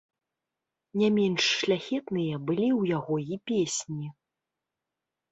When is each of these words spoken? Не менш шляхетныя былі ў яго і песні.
Не 1.01 1.09
менш 1.17 1.49
шляхетныя 1.57 2.39
былі 2.47 2.69
ў 2.69 2.93
яго 2.97 3.15
і 3.35 3.39
песні. 3.51 4.07